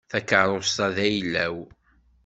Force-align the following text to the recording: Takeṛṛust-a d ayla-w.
Takeṛṛust-a 0.09 0.87
d 0.95 0.97
ayla-w. 1.05 1.57